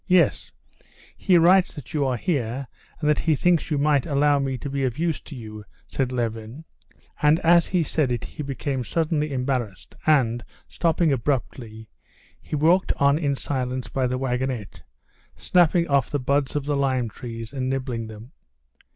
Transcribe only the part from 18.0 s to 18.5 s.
them.